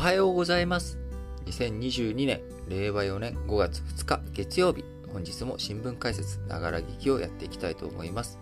[0.00, 0.98] はようございます。
[1.44, 8.38] 2022年、令和4年5月2日月曜日、本日も新聞解説、ながら聞きをやっていきたいと思います。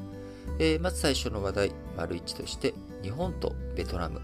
[0.60, 4.20] えー、まず最初の話題、丸1として、日本とベトナム、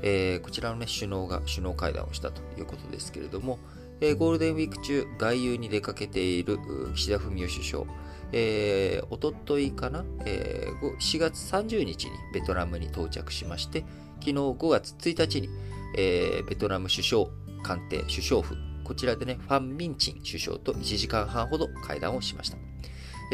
[0.00, 3.58] えー、こちらの、ね、首脳が首脳会談をしたということですけれども、
[4.00, 6.58] えー、ゴールデンウィーク中、外遊に出かけている
[6.94, 7.84] 岸田文雄首相、
[8.32, 13.84] えー、おとといかな、えー、4月30日にベトナムに到着しまして、
[14.20, 15.50] 昨日5月1日に、
[15.96, 17.26] えー、ベトナム首相
[17.62, 22.56] 官邸、首相府、こちらでね、ファン・ミンチン首相と1時間半ほど会談をしました。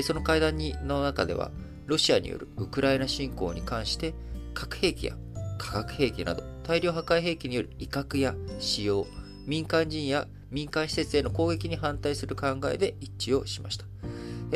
[0.02, 1.50] その会談にの中では、
[1.86, 4.14] ロシアによるウクライナ侵攻に関して、
[4.54, 5.16] 核兵器や
[5.58, 9.06] 化学兵器など大量破壊兵器による威嚇や使用、
[9.46, 13.84] 民間人や民間施設への攻撃に反対する考えで一致をしました。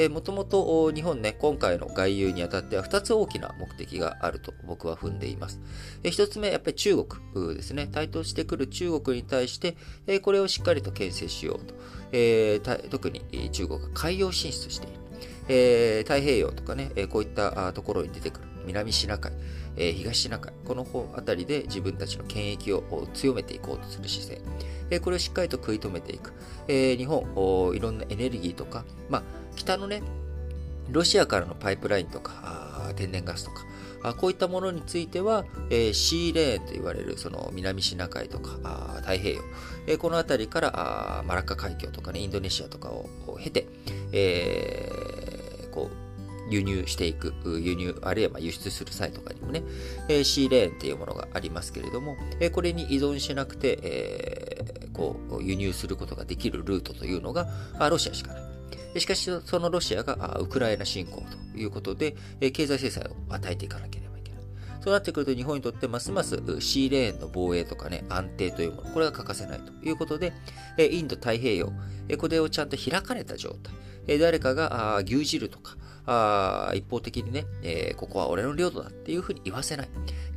[0.06, 5.60] もともと日本ね、今回の外遊にあたっては2つ大きな目的があると僕は踏んでいます。
[6.04, 7.88] え、1つ目、やっぱり中国ですね。
[7.90, 9.76] 台頭してくる中国に対して、
[10.06, 11.74] え、これをしっかりと牽制しようと。
[12.12, 14.96] えー、特に中国が海洋進出している。
[15.48, 19.32] えー、太平洋とかね、えこういったところに出てくる南シナ海、
[19.76, 24.40] えー、東シナ海、この方あたりで自分たちの権益を強めていこうとする姿勢。
[24.90, 26.32] え、これをしっかりと食い止めていく。
[26.68, 27.22] えー、日本、
[27.74, 29.22] いろんなエネルギーとか、まあ、
[29.58, 30.02] 北のね、
[30.90, 33.64] ロシアからのパイプラインとか、天然ガスとか、
[34.02, 39.42] あこういったものについては、えー、シーレーンと言われるその南シナ海とかあ太平洋、
[39.88, 43.08] えー、この辺りからあマラッカ海峡とかね、インドネシアとかを
[43.42, 43.66] 経て、
[44.12, 45.90] えー、こ
[46.48, 49.62] う輸入していく、輸入、あるいはま輸出する際とかにもね、
[50.08, 57.48] えー、シーレーンっていうものがありますけれども、えー、これに依存しなくて、えー、こう輸入することができるルートというのが、
[57.78, 58.47] あロシアしかない。
[58.96, 62.14] しかし、そのロシアがウクライナ侵攻ということで、
[62.52, 64.40] 経済制裁を与えていかなければいけない。
[64.82, 70.32] そうなってくると日本にとってますますシーレーンの防衛とかね、安定というもの、これが欠かせないということで、
[70.78, 71.72] インド太平洋、
[72.18, 73.56] これをちゃんと開かれた状
[74.06, 75.76] 態、誰かが牛耳るとか、
[76.10, 79.88] あ一方的にね、え、ここは俺の領土だっていうふうに言わせない。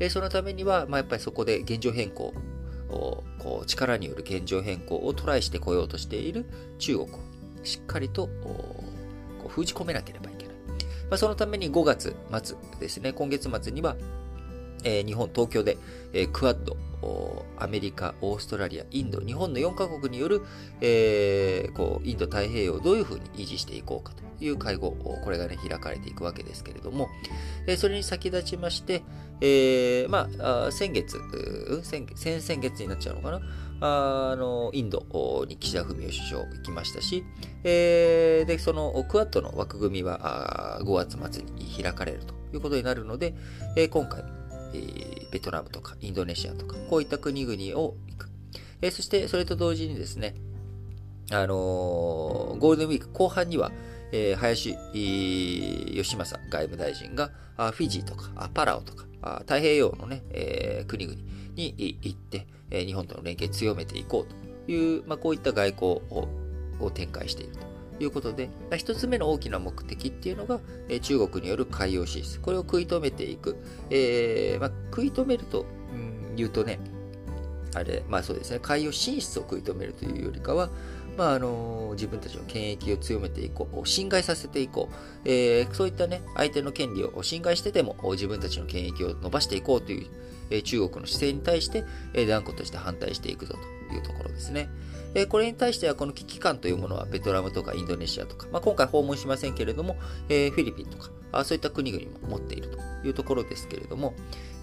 [0.01, 2.33] え、そのためには、ま、やっぱりそこで現状変更
[2.89, 6.45] を、こう力による現状変更をトライしてこようとしている
[6.77, 7.09] 中国
[7.63, 8.29] しっかりと
[9.47, 10.55] 封じ込めなければいけない。
[11.09, 13.97] まあ、そのために5月末ですね、今月末には、
[14.83, 15.77] えー、日本、東京で、
[16.13, 16.77] えー、クアッド、
[17.57, 20.41] アメリカ、オーストラリア、インド、日本の4カ国による、
[20.81, 27.09] えー、こうインド太平洋をどういうふうに維持していこうかという会合、これがね、開かれていくわけですけれども、
[27.67, 29.03] えー、それに先立ちまして、
[29.41, 31.17] えー、まあ、先月、
[31.83, 33.41] 先先々月になっちゃうのかな、
[33.83, 35.03] あの、インド
[35.47, 37.25] に岸田文雄首相行きましたし、
[37.63, 43.33] えー、で、そのクアッドの枠組みは5月末に開かれるということになるので、
[43.75, 44.23] えー、今回、
[44.73, 48.29] えー、ベトナムとかインドネシアとか、こういった国々を行く。
[48.81, 50.35] えー、そして、それと同時にですね、
[51.31, 53.71] あのー、ゴールデンウィーク後半には、
[54.11, 54.77] えー、林
[55.93, 57.31] 義正外務大臣が
[57.71, 59.05] フィジーとかパラオとか
[59.39, 61.17] 太平洋のね、えー、国々
[61.55, 66.01] に行って、え、日本との連携を強めていこうという、まあ、こういった外交
[66.79, 67.53] を展開している
[67.97, 70.59] ということで、まあ、一つ目の大きな目的っていうのが、
[71.01, 72.39] 中国による海洋進出。
[72.39, 73.57] これを食い止めていく。
[73.89, 76.79] えーまあ、食い止めると、うん、言うとね、
[77.73, 80.69] あれ、まあそうですね、海洋進出を食い止めるというよりかは、
[81.17, 84.95] まあ、あの自分たちの権益を強めていこう、侵害させていこう、
[85.25, 90.07] えー、そういったね、相手の権利を侵害してでも自分たちの権益を伸ばしていこうという、
[90.49, 91.83] えー、中国の姿勢に対して、
[92.13, 93.55] えー、断固として反対していくぞ
[93.89, 94.69] というところですね。
[95.13, 99.97] えー、これに対してはこの危機感というものはベトナムとかインドネシアとか、まあ、今回訪問しませんけれども、
[100.29, 104.13] えー、フィリピンとかあ、そういった国々も持っているというところですけれども、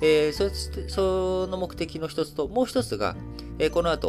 [0.01, 3.17] えー、そしてその目的の一つと、もう一つが、
[3.59, 4.09] えー、この後、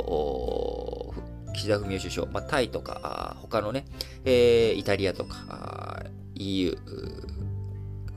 [1.54, 3.86] 岸田文雄首相、まあ、タイとか、他のね、
[4.26, 6.04] えー、イタリアとか、
[6.36, 6.78] EU、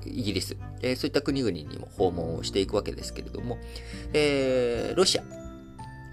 [0.06, 3.58] イギリス、えー、そういった国々にも訪問をしていくわけですけれども、
[4.12, 5.22] えー、ロシア、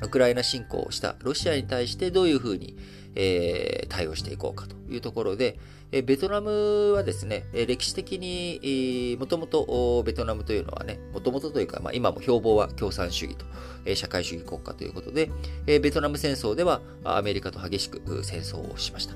[0.02, 2.78] ウクライナ侵攻をしたロシアに対してどういうふうに、
[3.16, 5.60] えー、対応していこうかというところで、
[5.92, 13.46] えベトナムはですね、歴史的に、もともとベトナムというのはね、もともとというか、まあ、今も標榜は共産主義と、
[13.86, 15.32] え社会主義国家ということで、
[15.66, 19.16] えベトナム戦争ではアメリカと激しく戦争をしました。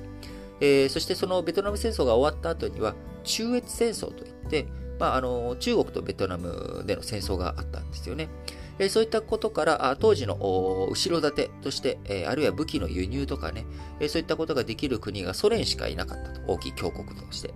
[0.62, 4.66] えそしてそのベトナム戦争が終わった後には、中越戦争といって、
[5.04, 8.30] まあ、あの中国とベトナムでの戦争があったんですよね。
[8.80, 13.66] えそういったことから、当時の後ろ盾として、えあるいは武器の輸入とかね、
[14.00, 16.42] えそういったことができる国がソ連しかいなかったと。
[16.48, 17.54] 大きい強国として。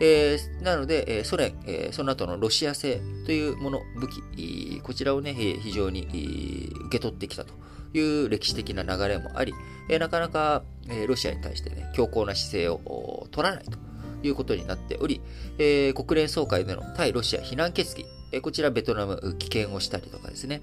[0.00, 7.52] え、なので、え、ソ連、え、その後のロシア製というもの、武器、こちらをね、非常に受け取ってきたと
[7.92, 9.52] いう歴史的な流れもあり、
[9.90, 13.87] えなかなか、えロシアに対してね、強硬な姿勢を取らないと
[14.22, 15.20] いうことになっており、
[15.58, 20.60] え国連総会での対ロシア非難決議、えこちらベトナム棄権をしたりとかですね、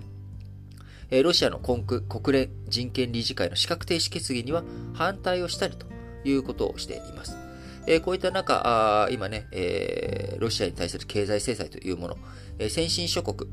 [1.10, 4.64] えロシアの国連人権理事会の資格停止決議には
[4.94, 5.86] 反対をしたりと
[6.24, 7.45] いうことをしています。
[7.88, 12.18] えこういった中、あ今ね、えロシアに対する経済制裁というもの、
[12.58, 13.50] え先進諸国、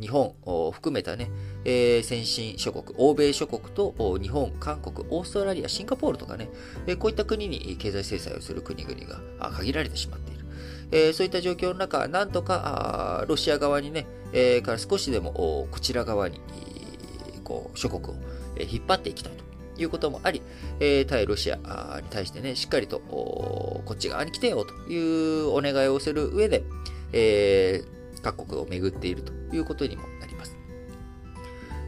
[0.00, 1.30] 日本を含めたね、
[1.64, 6.48] え先進諸国、欧米諸国と日本、韓国、オーストラリア、シンガポールとかね、
[6.86, 8.96] えこういった国に経済制裁をする国々
[9.38, 10.44] が限られてしまっている。
[10.92, 16.40] えそういった状況の中、なんとかロシア側にね、えから少しでもこちら側に
[17.44, 18.20] こう諸国を
[18.58, 19.44] 引っ張っていきたいと
[19.76, 20.42] いうこともあり、
[20.80, 21.56] えー、対ロシア
[22.00, 26.62] に対してね、しっかりとこっち側に来てよというお願いをする上で、
[27.12, 30.56] えー、各国を巡っているということにもなります。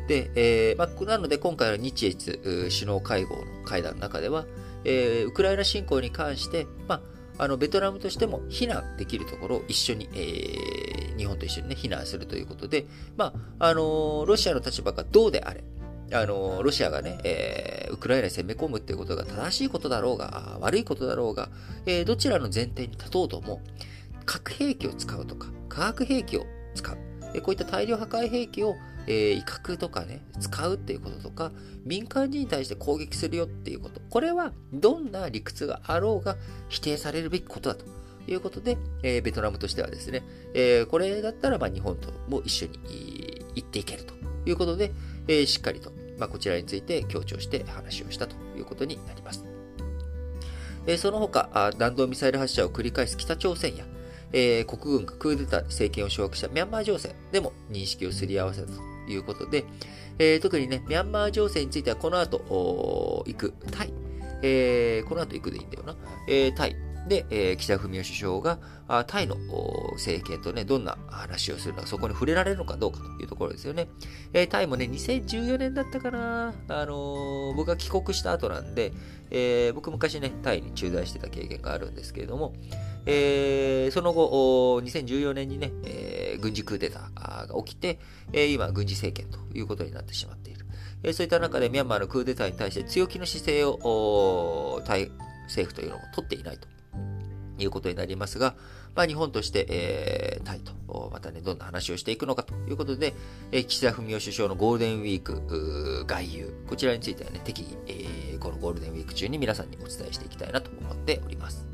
[0.08, 2.38] で、えーまあ、なので今回の日越
[2.70, 4.46] 首脳会合の会談の中では、
[4.84, 7.02] えー、ウクライナ侵攻に関して、ま
[7.38, 12.86] あ、あのベトナムとしても非難できるところを一緒に、えー、日本と一緒にね、非難するということで、
[13.16, 15.64] まあ、あのロシアの立場がどうであれ、
[16.12, 21.48] あの、ロシアがね、えー、ウクライナに攻め込むっていうことが正しいことだろうが、悪いことだろうが、
[21.86, 23.60] えー、どちらの前提に立とうとも、
[24.24, 26.96] 核兵器を使うとか、化学兵器を使う。
[27.34, 28.76] えこういった大量破壊兵器を、
[29.06, 31.52] えー、威嚇とかね、使うっていうこととか、
[31.84, 34.00] 民間人に対して攻撃するよっていうこと。
[34.08, 36.36] これは、どんな理屈があろうが
[36.68, 37.84] 否定されるべきことだと。
[38.28, 40.24] いうことで、えー、ベトナムとしてはですね、
[40.54, 44.14] えー、これだったらまあ日本とも一緒に行っていけると
[44.46, 44.92] いうことで、
[45.28, 49.44] え、しっかりとまあ、こちらについて強調して話をしたということになります。
[50.86, 53.84] えその他、弾道ミサイル発射を繰り返す北朝鮮や、
[54.32, 59.64] え、国軍がクーデター政権を掌握したミャンマー情勢でも認識をすり合わせたということで、
[60.18, 63.92] え、特にね、ミャンマー情勢についてはこの後、行く、タイ、
[64.42, 65.96] えー、この後行くでいいんだよな、
[66.28, 66.76] え、タイ、
[67.06, 68.58] で、えー、岸田文雄首相が、
[68.88, 69.36] あタイの
[69.94, 73.88] 政権とね、どんな話をするのか、そこに触れられるのかどうかというところですよね。
[74.32, 78.92] えー、タイもね、2014年だったかな、あのー、僕が帰国した後なんで、
[79.30, 82.54] えー、僕昔ね、タイに駐在してた経験があるんですけれども、
[83.06, 88.00] えー、その後、2014年にね、えー、軍事クーデターが起きて、
[88.32, 90.66] えー、今、軍事政権ということになってしまっている。
[91.04, 95.10] えー、そういった中でミャンマーのクーデターに対して強気の姿勢を、タイ
[95.46, 96.75] 政府というのを取っていないと。
[97.58, 98.54] いうことになりますが、
[98.94, 103.14] まあ、日本として、えー、タイと、またね、どんな話をしていくのかということで、
[103.52, 111.66] えー、岸田文雄首相のゴールデンウィーク外遊、こちらについてはね、適宜、えー、このゴールデンウィーク中に皆さんにお伝えしていきたいなと思っております。